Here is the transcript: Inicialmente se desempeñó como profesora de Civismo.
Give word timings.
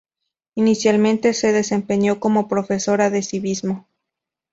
Inicialmente 0.55 1.31
se 1.35 1.51
desempeñó 1.51 2.19
como 2.19 2.47
profesora 2.47 3.11
de 3.11 3.21
Civismo. 3.21 3.87